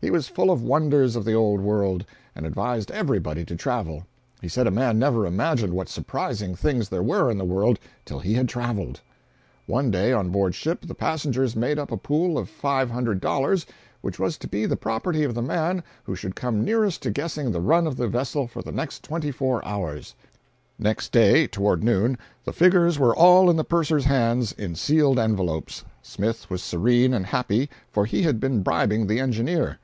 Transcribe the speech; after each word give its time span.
He 0.00 0.12
was 0.12 0.28
full 0.28 0.52
of 0.52 0.62
wonders 0.62 1.16
of 1.16 1.24
the 1.24 1.32
old 1.32 1.60
world, 1.60 2.04
and 2.36 2.46
advised 2.46 2.92
everybody 2.92 3.44
to 3.44 3.56
travel. 3.56 4.06
He 4.40 4.46
said 4.46 4.68
a 4.68 4.70
man 4.70 4.96
never 4.96 5.26
imagined 5.26 5.72
what 5.72 5.88
surprising 5.88 6.54
things 6.54 6.88
there 6.88 7.02
were 7.02 7.32
in 7.32 7.36
the 7.36 7.44
world 7.44 7.80
till 8.04 8.20
he 8.20 8.34
had 8.34 8.48
traveled. 8.48 9.00
One 9.66 9.90
day, 9.90 10.12
on 10.12 10.30
board 10.30 10.54
ship, 10.54 10.82
the 10.82 10.94
passengers 10.94 11.56
made 11.56 11.80
up 11.80 11.90
a 11.90 11.96
pool 11.96 12.38
of 12.38 12.48
$500, 12.48 13.66
which 14.00 14.20
was 14.20 14.38
to 14.38 14.46
be 14.46 14.66
the 14.66 14.76
property 14.76 15.24
of 15.24 15.34
the 15.34 15.42
man 15.42 15.82
who 16.04 16.14
should 16.14 16.36
come 16.36 16.62
nearest 16.64 17.02
to 17.02 17.10
guessing 17.10 17.50
the 17.50 17.60
run 17.60 17.84
of 17.84 17.96
the 17.96 18.06
vessel 18.06 18.46
for 18.46 18.62
the 18.62 18.70
next 18.70 19.02
twenty 19.02 19.32
four 19.32 19.64
hours. 19.66 20.14
Next 20.78 21.10
day, 21.10 21.48
toward 21.48 21.82
noon, 21.82 22.16
the 22.44 22.52
figures 22.52 23.00
were 23.00 23.16
all 23.16 23.50
in 23.50 23.56
the 23.56 23.64
purser's 23.64 24.04
hands 24.04 24.52
in 24.52 24.76
sealed 24.76 25.18
envelopes. 25.18 25.82
Smith 26.02 26.48
was 26.48 26.62
serene 26.62 27.12
and 27.12 27.26
happy, 27.26 27.68
for 27.90 28.06
he 28.06 28.22
had 28.22 28.38
been 28.38 28.62
bribing 28.62 29.08
the 29.08 29.18
engineer. 29.18 29.80